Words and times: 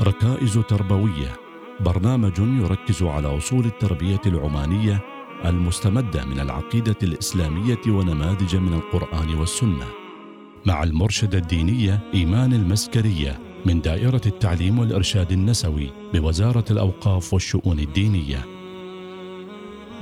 ركائز 0.00 0.58
تربوية. 0.58 1.36
برنامج 1.80 2.38
يركز 2.38 3.02
على 3.02 3.36
أصول 3.36 3.64
التربية 3.64 4.20
العمانية 4.26 5.00
المستمدة 5.44 6.24
من 6.24 6.40
العقيدة 6.40 6.96
الإسلامية 7.02 7.80
ونماذج 7.88 8.56
من 8.56 8.74
القرآن 8.74 9.34
والسنة. 9.34 9.86
مع 10.66 10.82
المرشدة 10.82 11.38
الدينية 11.38 12.00
إيمان 12.14 12.52
المسكرية 12.52 13.38
من 13.66 13.80
دائرة 13.80 14.20
التعليم 14.26 14.78
والإرشاد 14.78 15.32
النسوي 15.32 15.90
بوزارة 16.14 16.64
الأوقاف 16.70 17.32
والشؤون 17.32 17.78
الدينية. 17.78 18.44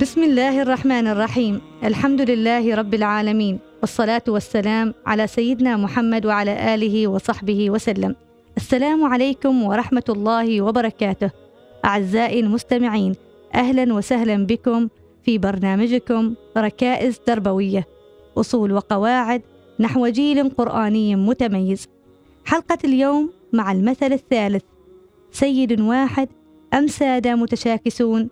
بسم 0.01 0.23
الله 0.23 0.63
الرحمن 0.63 1.07
الرحيم. 1.07 1.61
الحمد 1.85 2.31
لله 2.31 2.75
رب 2.75 2.95
العالمين 2.95 3.59
والصلاة 3.81 4.25
والسلام 4.29 4.95
على 5.07 5.27
سيدنا 5.27 5.77
محمد 5.77 6.27
وعلى 6.27 6.75
آله 6.75 7.09
وصحبه 7.09 7.71
وسلم. 7.71 8.15
السلام 8.57 9.05
عليكم 9.05 9.63
ورحمة 9.63 10.05
الله 10.09 10.63
وبركاته. 10.63 11.31
أعزائي 11.85 12.41
المستمعين 12.41 13.15
أهلا 13.55 13.95
وسهلا 13.95 14.47
بكم 14.47 14.89
في 15.23 15.39
برنامجكم 15.39 16.35
ركائز 16.57 17.19
تربوية 17.19 17.87
أصول 18.37 18.73
وقواعد 18.73 19.43
نحو 19.81 20.07
جيل 20.07 20.49
قرآني 20.49 21.17
متميز. 21.17 21.89
حلقة 22.45 22.79
اليوم 22.85 23.31
مع 23.53 23.73
المثل 23.73 24.13
الثالث. 24.13 24.63
سيد 25.33 25.81
واحد 25.81 26.29
أم 26.75 26.87
سادة 26.87 27.35
متشاكسون؟ 27.35 28.29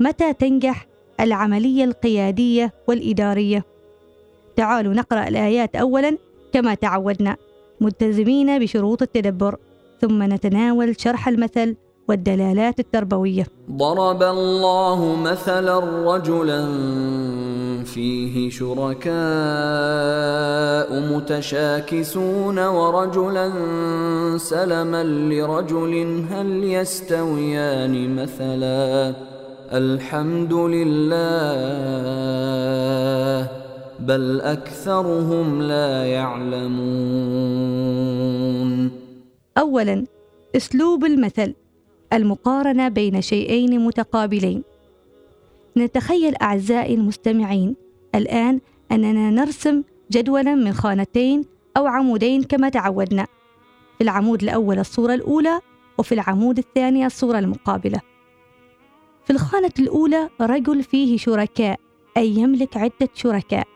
متى 0.00 0.32
تنجح 0.32 0.86
العملية 1.20 1.84
القيادية 1.84 2.72
والإدارية؟ 2.88 3.64
تعالوا 4.56 4.94
نقرأ 4.94 5.28
الآيات 5.28 5.76
اولا 5.76 6.18
كما 6.52 6.74
تعودنا. 6.74 7.36
ملتزمين 7.80 8.58
بشروط 8.58 9.02
التدبر 9.02 9.56
ثم 10.00 10.22
نتناول 10.22 10.94
شرح 10.98 11.28
المثل 11.28 11.74
والدلالات 12.08 12.80
التربوية. 12.80 13.46
ضرب 13.70 14.22
الله 14.22 15.16
مثلا 15.16 15.78
رجلا 16.14 16.66
فيه 17.84 18.50
شركاء 18.50 19.14
متشاكسون 21.12 22.58
ورجلا 22.58 23.52
سلما 24.36 25.04
لرجل 25.04 26.24
هل 26.30 26.64
يستويان 26.64 28.16
مثلا؟ 28.16 29.14
الحمد 29.72 30.52
لله 30.52 31.14
بل 34.06 34.40
أكثرهم 34.40 35.62
لا 35.62 36.06
يعلمون. 36.06 36.80
اولا 39.58 40.04
أسلوب 40.56 41.04
المثل 41.04 41.54
المقارنة 42.12 42.88
بين 42.88 43.22
شيئين 43.22 43.80
متقابلين. 43.80 44.62
نتخيل 45.76 46.34
أعزائي 46.42 46.94
المستمعين 46.94 47.76
الآن 48.14 48.60
أننا 48.92 49.30
نرسم 49.30 49.82
جدولا 50.12 50.54
من 50.54 50.72
خانتين 50.72 51.44
أو 51.76 51.86
عمودين 51.86 52.42
كما 52.42 52.68
تعودنا. 52.68 53.26
في 53.98 54.04
العمود 54.04 54.42
الأول 54.42 54.78
الصورة 54.78 55.14
الأولى 55.14 55.60
وفي 55.98 56.12
العمود 56.12 56.58
الثاني 56.58 57.06
الصورة 57.06 57.38
المقابلة. 57.38 58.00
في 59.24 59.32
الخانة 59.32 59.72
الأولى 59.78 60.28
رجل 60.40 60.82
فيه 60.82 61.16
شركاء 61.16 61.80
أي 62.16 62.28
يملك 62.28 62.76
عدة 62.76 63.08
شركاء. 63.14 63.73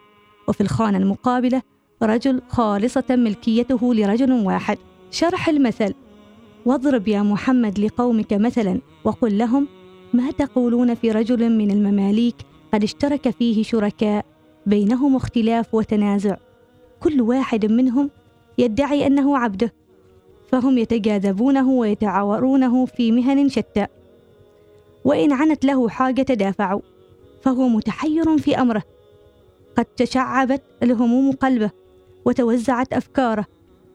وفي 0.48 0.60
الخانة 0.60 0.98
المقابلة 0.98 1.62
رجل 2.02 2.42
خالصة 2.48 3.04
ملكيته 3.10 3.94
لرجل 3.94 4.32
واحد. 4.32 4.78
شرح 5.10 5.48
المثل. 5.48 5.94
واضرب 6.66 7.08
يا 7.08 7.22
محمد 7.22 7.78
لقومك 7.78 8.32
مثلا 8.32 8.80
وقل 9.04 9.38
لهم 9.38 9.68
ما 10.12 10.30
تقولون 10.30 10.94
في 10.94 11.10
رجل 11.10 11.58
من 11.58 11.70
المماليك 11.70 12.34
قد 12.72 12.82
اشترك 12.82 13.30
فيه 13.30 13.62
شركاء. 13.62 14.24
بينهم 14.66 15.16
اختلاف 15.16 15.74
وتنازع. 15.74 16.36
كل 17.00 17.20
واحد 17.20 17.66
منهم 17.72 18.10
يدعي 18.58 19.06
أنه 19.06 19.38
عبده. 19.38 19.72
فهم 20.48 20.78
يتجاذبونه 20.78 21.70
ويتعاورونه 21.70 22.86
في 22.86 23.12
مهن 23.12 23.48
شتى. 23.48 23.86
وإن 25.04 25.32
عنت 25.32 25.64
له 25.64 25.88
حاجة 25.88 26.22
تدافعوا. 26.22 26.80
فهو 27.42 27.68
متحير 27.68 28.38
في 28.38 28.60
أمره. 28.60 28.82
قد 29.78 29.84
تشعبت 29.84 30.62
الهموم 30.82 31.32
قلبه 31.32 31.70
وتوزعت 32.24 32.92
أفكاره. 32.92 33.46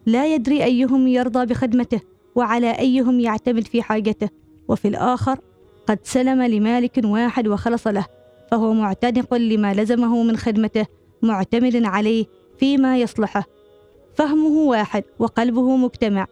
لا 0.06 0.34
يدري 0.34 0.64
أيهم 0.64 1.08
يرضى 1.08 1.46
بخدمته 1.46 2.02
وعلى 2.36 2.80
أيهم 2.80 3.20
يعتمد 3.20 3.68
في 3.68 3.82
حاجته. 3.82 4.30
وفي 4.68 4.88
الآخر 4.88 5.40
قد 5.88 6.00
سلم 6.04 6.42
لمالك 6.42 7.02
واحد 7.04 7.48
وخلص 7.48 7.88
له 7.88 8.06
فهو 8.52 8.74
معتنق 8.74 9.34
لما 9.34 9.74
لزمه 9.74 10.24
من 10.24 10.38
خدمته 10.38 10.86
معتمد 11.22 11.86
عليه 11.86 12.26
فيما 12.58 12.98
يصلحه. 12.98 13.44
فهمه 14.16 14.58
واحد 14.58 15.04
وقلبه 15.20 15.76
مجتمع. 15.76 16.28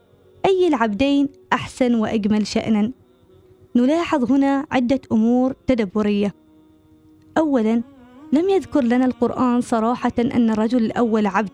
أي 0.46 0.68
العبدين 0.68 1.30
أحسن 1.54 1.96
وأجمل 1.96 2.48
شأنا؟ 2.48 2.92
نلاحظ 3.76 4.32
هنا 4.32 4.66
عدة 4.72 5.02
أمور 5.12 5.54
تدبرية. 5.68 6.34
أولا 7.38 7.82
لم 8.34 8.50
يذكر 8.50 8.84
لنا 8.84 9.06
القرآن 9.06 9.62
صراحة 9.62 10.12
أن 10.20 10.50
الرجل 10.50 10.86
الأول 10.86 11.28
عبد 11.28 11.52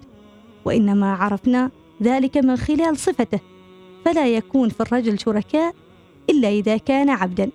وإنما 0.65 1.13
عرفنا 1.13 1.71
ذلك 2.03 2.37
من 2.37 2.57
خلال 2.57 2.97
صفته 2.97 3.39
فلا 4.05 4.27
يكون 4.27 4.69
في 4.69 4.81
الرجل 4.81 5.19
شركاء 5.19 5.75
إلا 6.29 6.49
إذا 6.49 6.77
كان 6.77 7.09
عبدا. 7.09 7.51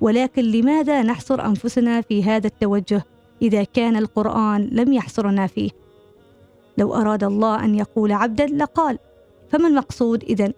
ولكن 0.00 0.42
لماذا 0.42 1.02
نحصر 1.02 1.46
أنفسنا 1.46 2.00
في 2.00 2.24
هذا 2.24 2.46
التوجه 2.46 3.04
إذا 3.42 3.64
كان 3.64 3.96
القرآن 3.96 4.68
لم 4.72 4.92
يحصرنا 4.92 5.46
فيه؟ 5.46 5.70
لو 6.78 6.94
أراد 6.94 7.24
الله 7.24 7.64
أن 7.64 7.74
يقول 7.74 8.12
عبدا 8.12 8.46
لقال 8.46 8.98
فما 9.50 9.68
المقصود 9.68 10.24
إذن؟ 10.24 10.52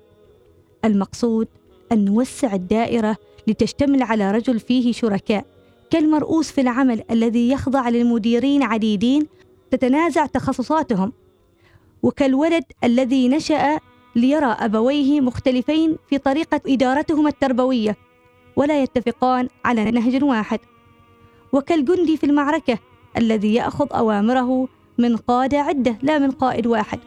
المقصود 0.84 1.48
أن 1.92 2.04
نوسع 2.04 2.54
الدائرة 2.54 3.16
لتشتمل 3.46 4.02
على 4.02 4.30
رجل 4.30 4.60
فيه 4.60 4.92
شركاء. 4.92 5.44
كالمرؤوس 5.90 6.50
في 6.50 6.60
العمل 6.60 7.02
الذي 7.10 7.50
يخضع 7.50 7.88
للمديرين 7.88 8.62
عديدين 8.62 9.26
تتنازع 9.70 10.26
تخصصاتهم. 10.26 11.12
وكالولد 12.02 12.64
الذي 12.84 13.28
نشأ 13.28 13.78
ليرى 14.16 14.46
أبويه 14.46 15.20
مختلفين 15.20 15.96
في 16.08 16.18
طريقة 16.18 16.60
إدارتهما 16.66 17.28
التربوية 17.28 17.96
ولا 18.56 18.82
يتفقان 18.82 19.48
على 19.64 19.90
نهج 19.90 20.24
واحد. 20.24 20.60
وكالجندي 21.52 22.16
في 22.16 22.24
المعركة 22.24 22.78
الذي 23.16 23.54
يأخذ 23.54 23.86
أوامره 23.92 24.68
من 24.98 25.16
قادة 25.16 25.58
عدة 25.58 25.98
لا 26.02 26.18
من 26.18 26.30
قائد 26.30 26.66
واحد. 26.66 26.98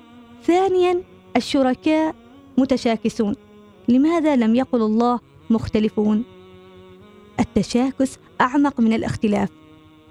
ثانيا 0.43 1.01
الشركاء 1.35 2.15
متشاكسون. 2.57 3.35
لماذا 3.87 4.35
لم 4.35 4.55
يقل 4.55 4.81
الله 4.81 5.19
مختلفون؟ 5.49 6.23
التشاكس 7.39 8.17
أعمق 8.41 8.79
من 8.79 8.93
الاختلاف 8.93 9.49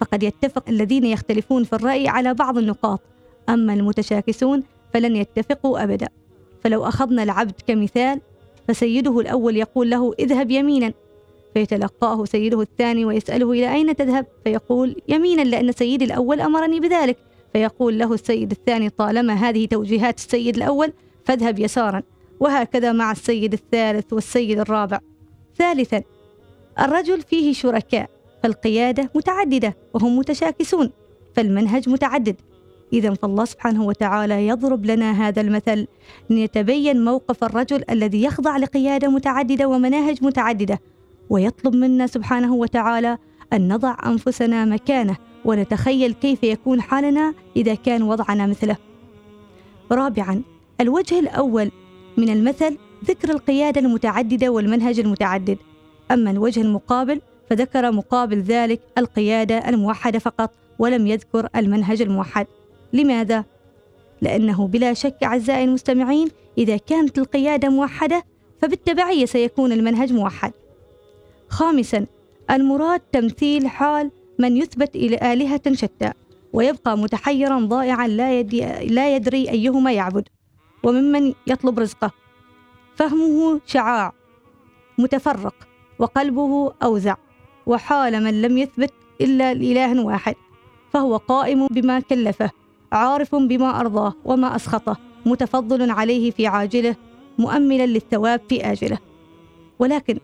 فقد 0.00 0.22
يتفق 0.22 0.68
الذين 0.68 1.04
يختلفون 1.04 1.64
في 1.64 1.72
الرأي 1.72 2.08
على 2.08 2.34
بعض 2.34 2.58
النقاط. 2.58 3.00
أما 3.48 3.74
المتشاكسون 3.74 4.62
فلن 4.94 5.16
يتفقوا 5.16 5.84
أبدا. 5.84 6.08
فلو 6.64 6.84
أخذنا 6.84 7.22
العبد 7.22 7.54
كمثال 7.66 8.20
فسيده 8.68 9.20
الأول 9.20 9.56
يقول 9.56 9.90
له 9.90 10.14
اذهب 10.18 10.50
يمينا 10.50 10.92
فيتلقاه 11.54 12.24
سيده 12.24 12.60
الثاني 12.60 13.04
ويسأله 13.04 13.52
إلى 13.52 13.74
أين 13.74 13.96
تذهب؟ 13.96 14.26
فيقول 14.44 14.96
يمينا 15.08 15.42
لأن 15.42 15.72
سيدي 15.72 16.04
الأول 16.04 16.40
أمرني 16.40 16.80
بذلك. 16.80 17.16
فيقول 17.52 17.98
له 17.98 18.14
السيد 18.14 18.50
الثاني 18.50 18.90
طالما 18.90 19.34
هذه 19.34 19.66
توجيهات 19.66 20.18
السيد 20.18 20.56
الأول 20.56 20.92
فاذهب 21.24 21.58
يسارا. 21.58 22.02
وهكذا 22.40 22.92
مع 22.92 23.12
السيد 23.12 23.52
الثالث 23.52 24.12
والسيد 24.12 24.58
الرابع. 24.58 25.00
ثالثا 25.56 26.02
الرجل 26.78 27.22
فيه 27.22 27.52
شركاء 27.52 28.10
فالقيادة 28.42 29.10
متعددة 29.14 29.76
وهم 29.94 30.18
متشاكسون 30.18 30.90
فالمنهج 31.34 31.88
متعدد. 31.88 32.36
إذا 32.92 33.14
فالله 33.14 33.44
سبحانه 33.44 33.84
وتعالى 33.84 34.48
يضرب 34.48 34.86
لنا 34.86 35.28
هذا 35.28 35.40
المثل. 35.40 35.86
ليتبين 36.30 37.04
موقف 37.04 37.44
الرجل 37.44 37.84
الذي 37.90 38.22
يخضع 38.22 38.56
لقيادة 38.56 39.08
متعددة 39.08 39.68
ومناهج 39.68 40.24
متعددة 40.24 40.80
ويطلب 41.30 41.74
منا 41.74 42.06
سبحانه 42.06 42.54
وتعالى 42.54 43.18
أن 43.52 43.72
نضع 43.72 43.96
أنفسنا 44.06 44.64
مكانه 44.64 45.16
ونتخيل 45.44 46.12
كيف 46.12 46.42
يكون 46.42 46.80
حالنا 46.80 47.34
إذا 47.56 47.74
كان 47.74 48.02
وضعنا 48.02 48.46
مثله. 48.46 48.76
رابعا 49.92 50.42
الوجه 50.80 51.18
الأول 51.18 51.70
من 52.16 52.28
المثل 52.28 52.78
ذكر 53.04 53.30
القيادة 53.30 53.80
المتعددة 53.80 54.48
والمنهج 54.48 55.00
المتعدد، 55.00 55.58
أما 56.10 56.30
الوجه 56.30 56.60
المقابل 56.60 57.20
فذكر 57.50 57.92
مقابل 57.92 58.40
ذلك 58.40 58.80
القيادة 58.98 59.68
الموحدة 59.68 60.18
فقط 60.18 60.50
ولم 60.78 61.06
يذكر 61.06 61.48
المنهج 61.56 62.02
الموحد. 62.02 62.46
لماذا؟ 62.92 63.44
لأنه 64.22 64.66
بلا 64.66 64.94
شك 64.94 65.16
أعزائي 65.22 65.64
المستمعين 65.64 66.28
إذا 66.58 66.76
كانت 66.76 67.18
القيادة 67.18 67.68
موحدة 67.68 68.24
فبالتبعية 68.62 69.26
سيكون 69.26 69.72
المنهج 69.72 70.12
موحد 70.12 70.52
خامسا 71.48 72.06
المراد 72.50 73.00
تمثيل 73.00 73.68
حال 73.68 74.10
من 74.38 74.56
يثبت 74.56 74.96
إلى 74.96 75.32
آلهة 75.32 75.62
شتى 75.72 76.12
ويبقى 76.52 76.98
متحيرا 76.98 77.60
ضائعا 77.60 78.08
لا, 78.08 78.38
يدي 78.38 78.60
لا 78.86 79.16
يدري 79.16 79.50
أيهما 79.50 79.92
يعبد 79.92 80.28
وممن 80.82 81.34
يطلب 81.46 81.78
رزقه 81.78 82.10
فهمه 82.96 83.60
شعاع 83.66 84.12
متفرق 84.98 85.54
وقلبه 86.00 86.72
أوزع 86.82 87.16
وحال 87.66 88.22
من 88.24 88.42
لم 88.42 88.58
يثبت 88.58 88.92
إلا 89.20 89.54
لإله 89.54 90.04
واحد 90.04 90.34
فهو 90.92 91.16
قائم 91.16 91.66
بما 91.66 92.00
كلفه 92.00 92.50
عارف 92.92 93.34
بما 93.34 93.80
أرضاه 93.80 94.14
وما 94.24 94.56
أسخطه 94.56 94.96
متفضل 95.26 95.90
عليه 95.90 96.30
في 96.30 96.46
عاجله 96.46 96.96
مؤملا 97.38 97.86
للثواب 97.86 98.40
في 98.48 98.72
آجله 98.72 98.98
ولكن 99.78 100.18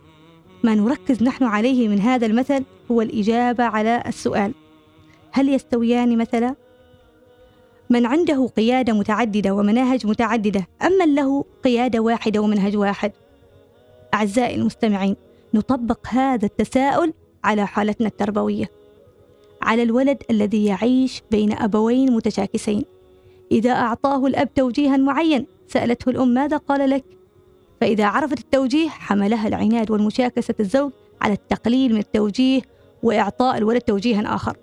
ما 0.64 0.74
نركز 0.74 1.22
نحن 1.22 1.44
عليه 1.44 1.88
من 1.88 2.00
هذا 2.00 2.26
المثل 2.26 2.64
هو 2.90 3.02
الإجابة 3.02 3.64
على 3.64 4.02
السؤال 4.06 4.54
هل 5.32 5.48
يستويان 5.48 6.18
مثلا؟ 6.18 6.54
من 7.90 8.06
عنده 8.06 8.46
قيادة 8.46 8.92
متعددة 8.92 9.54
ومناهج 9.54 10.06
متعددة 10.06 10.66
أم 10.82 10.92
من 10.92 11.14
له 11.14 11.44
قيادة 11.64 12.00
واحدة 12.00 12.40
ومنهج 12.40 12.76
واحد؟ 12.76 13.12
أعزائي 14.14 14.54
المستمعين 14.54 15.16
نطبق 15.56 16.06
هذا 16.08 16.46
التساؤل 16.46 17.12
على 17.44 17.66
حالتنا 17.66 18.06
التربوية 18.06 18.70
على 19.62 19.82
الولد 19.82 20.22
الذي 20.30 20.64
يعيش 20.64 21.22
بين 21.30 21.52
أبوين 21.52 22.12
متشاكسين. 22.12 22.84
إذا 23.52 23.70
أعطاه 23.70 24.26
الأب 24.26 24.54
توجيها 24.54 24.96
معين 24.96 25.46
سألته 25.68 26.10
الأم 26.10 26.28
ماذا 26.28 26.56
قال 26.56 26.90
لك؟ 26.90 27.04
فإذا 27.80 28.06
عرفت 28.06 28.38
التوجيه 28.38 28.88
حملها 28.88 29.48
العناد 29.48 29.90
والمشاكسة 29.90 30.54
الزوج 30.60 30.92
على 31.20 31.32
التقليل 31.32 31.92
من 31.92 31.98
التوجيه 31.98 32.62
وإعطاء 33.02 33.58
الولد 33.58 33.80
توجيها 33.80 34.34
آخر. 34.34 34.56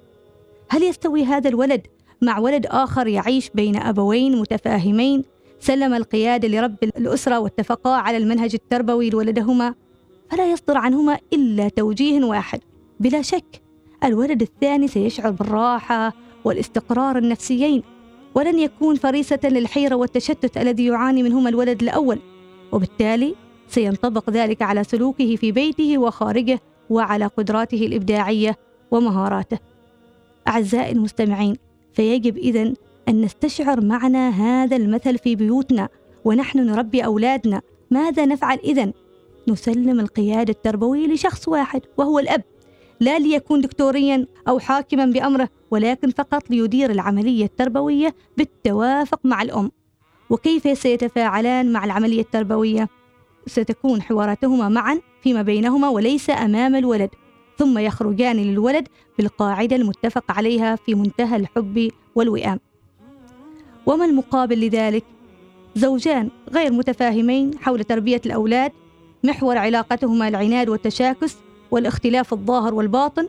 هل 0.69 0.83
يستوي 0.83 1.23
هذا 1.23 1.49
الولد 1.49 1.87
مع 2.21 2.39
ولد 2.39 2.65
آخر 2.65 3.07
يعيش 3.07 3.49
بين 3.49 3.75
أبوين 3.75 4.37
متفاهمين؟ 4.37 5.23
سلم 5.59 5.93
القيادة 5.93 6.47
لرب 6.47 6.75
الأسرة 6.83 7.39
واتفقا 7.39 7.95
على 7.95 8.17
المنهج 8.17 8.53
التربوي 8.53 9.09
لولدهما. 9.09 9.75
فلا 10.29 10.51
يصدر 10.51 10.77
عنهما 10.77 11.17
إلا 11.33 11.69
توجيه 11.69 12.23
واحد. 12.23 12.59
بلا 12.99 13.21
شك 13.21 13.61
الولد 14.03 14.41
الثاني 14.41 14.87
سيشعر 14.87 15.31
بالراحة 15.31 16.13
والاستقرار 16.45 17.17
النفسيين 17.17 17.83
ولن 18.35 18.59
يكون 18.59 18.95
فريسة 18.95 19.39
للحيرة 19.43 19.95
والتشتت 19.95 20.57
الذي 20.57 20.85
يعاني 20.85 21.23
منهما 21.23 21.49
الولد 21.49 21.83
الأول 21.83 22.19
وبالتالي 22.71 23.35
سينطبق 23.67 24.29
ذلك 24.29 24.61
على 24.61 24.83
سلوكه 24.83 25.35
في 25.35 25.51
بيته 25.51 25.97
وخارجه 25.97 26.59
وعلى 26.89 27.25
قدراته 27.25 27.85
الإبداعية 27.85 28.57
ومهاراته. 28.91 29.57
أعزائي 30.47 30.91
المستمعين 30.91 31.55
فيجب 31.93 32.37
إذن 32.37 32.73
أن 33.09 33.21
نستشعر 33.21 33.81
معنى 33.81 34.17
هذا 34.17 34.75
المثل 34.75 35.17
في 35.17 35.35
بيوتنا 35.35 35.89
ونحن 36.25 36.59
نربي 36.59 37.05
أولادنا. 37.05 37.61
ماذا 37.91 38.25
نفعل 38.25 38.57
إذن؟ 38.63 38.93
نسلم 39.47 39.99
القيادة 39.99 40.51
التربوية 40.51 41.07
لشخص 41.07 41.47
واحد 41.47 41.81
وهو 41.97 42.19
الأب 42.19 42.43
لا 42.99 43.19
ليكون 43.19 43.61
دكتوريا 43.61 44.27
أو 44.47 44.59
حاكما 44.59 45.05
بأمره 45.05 45.49
ولكن 45.71 46.09
فقط 46.09 46.49
ليدير 46.49 46.91
العملية 46.91 47.45
التربوية 47.45 48.15
بالتوافق 48.37 49.19
مع 49.23 49.41
الأم 49.41 49.71
وكيف 50.29 50.77
سيتفاعلان 50.77 51.71
مع 51.71 51.85
العملية 51.85 52.21
التربوية؟ 52.21 52.89
ستكون 53.47 54.01
حواراتهما 54.01 54.69
معا 54.69 54.99
فيما 55.23 55.41
بينهما 55.41 55.89
وليس 55.89 56.29
أمام 56.29 56.75
الولد 56.75 57.09
ثم 57.57 57.77
يخرجان 57.77 58.35
للولد 58.35 58.87
بالقاعدة 59.17 59.75
المتفق 59.75 60.31
عليها 60.31 60.75
في 60.75 60.95
منتهى 60.95 61.35
الحب 61.35 61.91
والوئام 62.15 62.59
وما 63.85 64.05
المقابل 64.05 64.65
لذلك؟ 64.65 65.03
زوجان 65.75 66.29
غير 66.49 66.71
متفاهمين 66.71 67.51
حول 67.59 67.83
تربية 67.83 68.21
الأولاد 68.25 68.71
محور 69.23 69.57
علاقتهما 69.57 70.27
العناد 70.27 70.69
والتشاكس 70.69 71.35
والاختلاف 71.71 72.33
الظاهر 72.33 72.73
والباطن 72.73 73.27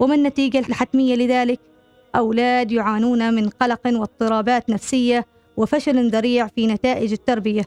وما 0.00 0.14
النتيجة 0.14 0.58
الحتمية 0.58 1.14
لذلك؟ 1.14 1.60
أولاد 2.16 2.72
يعانون 2.72 3.34
من 3.34 3.48
قلق 3.48 3.80
واضطرابات 3.86 4.70
نفسية 4.70 5.26
وفشل 5.56 6.10
ذريع 6.10 6.46
في 6.46 6.66
نتائج 6.66 7.12
التربية 7.12 7.64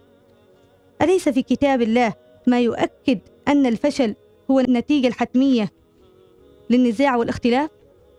أليس 1.02 1.30
في 1.30 1.42
كتاب 1.42 1.82
الله 1.82 2.14
ما 2.48 2.60
يؤكد 2.60 3.20
أن 3.48 3.66
الفشل 3.66 4.16
هو 4.52 4.60
النتيجة 4.60 5.08
الحتمية 5.08 5.72
للنزاع 6.70 7.16
والاختلاف؟ 7.16 7.70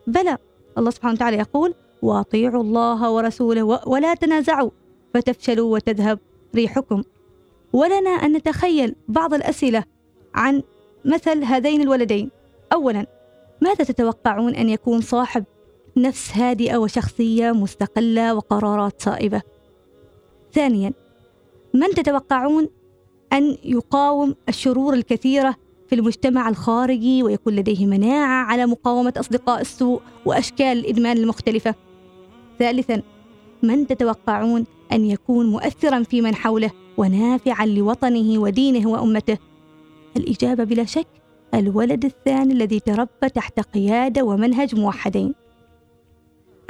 بلى 0.06 0.36
الله 0.78 0.90
سبحانه 0.90 1.14
وتعالى 1.14 1.36
يقول 1.36 1.74
وأطيعوا 2.02 2.62
الله 2.62 3.10
ورسوله 3.10 3.62
ولا 3.88 4.14
تنازعوا 4.14 4.70
فتفشلوا 5.14 5.74
وتذهب 5.74 6.18
ريحكم 6.54 7.02
ولنا 7.72 8.10
أن 8.10 8.32
نتخيل 8.32 8.94
بعض 9.08 9.34
الأسئلة 9.34 9.84
عن 10.34 10.62
مثل 11.04 11.44
هذين 11.44 11.80
الولدين. 11.80 12.30
اولا 12.72 13.06
ماذا 13.60 13.84
تتوقعون 13.84 14.54
أن 14.54 14.68
يكون 14.68 15.00
صاحب 15.00 15.44
نفس 15.96 16.36
هادئة 16.36 16.76
وشخصية 16.76 17.52
مستقلة 17.52 18.34
وقرارات 18.34 19.02
صائبة؟ 19.02 19.42
ثانيا 20.52 20.92
من 21.74 21.88
تتوقعون 21.88 22.68
أن 23.32 23.56
يقاوم 23.64 24.34
الشرور 24.48 24.94
الكثيرة 24.94 25.56
في 25.88 25.94
المجتمع 25.94 26.48
الخارجي 26.48 27.22
ويكون 27.22 27.56
لديه 27.56 27.86
مناعة 27.86 28.44
على 28.44 28.66
مقاومة 28.66 29.12
أصدقاء 29.16 29.60
السوء 29.60 30.00
وأشكال 30.24 30.66
الإدمان 30.66 31.16
المختلفة؟ 31.16 31.74
ثالثا 32.58 33.02
من 33.62 33.86
تتوقعون 33.86 34.66
أن 34.92 35.04
يكون 35.04 35.46
مؤثرا 35.46 36.02
في 36.02 36.20
من 36.20 36.34
حوله 36.34 36.70
ونافعا 36.96 37.66
لوطنه 37.66 38.40
ودينه 38.40 38.88
وأمته. 38.90 39.38
الإجابة 40.16 40.64
بلا 40.64 40.84
شك 40.84 41.06
الولد 41.54 42.04
الثاني 42.04 42.52
الذي 42.52 42.80
تربى 42.80 43.28
تحت 43.34 43.60
قيادة 43.60 44.22
ومنهج 44.22 44.74
موحدين. 44.74 45.34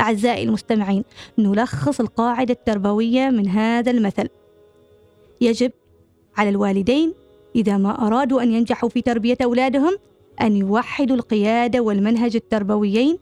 أعزائي 0.00 0.42
المستمعين 0.44 1.04
نلخص 1.38 2.00
القاعدة 2.00 2.54
التربوية 2.54 3.30
من 3.30 3.48
هذا 3.48 3.90
المثل. 3.90 4.28
يجب 5.40 5.72
على 6.36 6.48
الوالدين 6.48 7.14
إذا 7.56 7.76
ما 7.76 8.06
أرادوا 8.06 8.42
أن 8.42 8.52
ينجحوا 8.52 8.88
في 8.88 9.02
تربية 9.02 9.36
أولادهم 9.44 9.98
أن 10.40 10.56
يوحدوا 10.56 11.16
القيادة 11.16 11.80
والمنهج 11.80 12.36
التربويين 12.36 13.18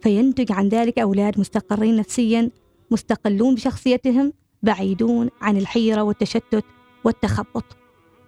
فينتج 0.00 0.52
عن 0.52 0.68
ذلك 0.68 0.98
أولاد 0.98 1.40
مستقرين 1.40 1.96
نفسيا 1.96 2.50
مستقلون 2.92 3.54
بشخصيتهم 3.54 4.32
بعيدون 4.62 5.28
عن 5.40 5.56
الحيرة 5.56 6.02
والتشتت 6.02 6.64
والتخبط. 7.04 7.76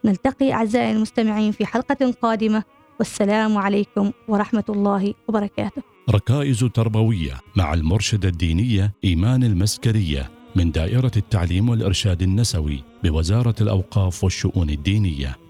نلتقي 0.04 0.52
أعزائي 0.52 0.92
المستمعين 0.92 1.52
في 1.52 1.66
حلقة 1.66 2.14
قادمة. 2.22 2.64
والسلام 2.98 3.58
عليكم 3.58 4.10
ورحمة 4.28 4.64
الله 4.68 5.14
وبركاته. 5.28 5.82
ركائز 6.10 6.64
تربوية 6.64 7.40
مع 7.56 7.74
المرشدة 7.74 8.28
الدينية 8.28 8.92
إيمان 9.04 9.44
المسكرية 9.44 10.30
من 10.56 10.70
دائرة 10.70 11.12
التعليم 11.16 11.68
والإرشاد 11.68 12.22
النسوي 12.22 12.84
بوزارة 13.04 13.54
الأوقاف 13.60 14.24
والشؤون 14.24 14.70
الدينية. 14.70 15.43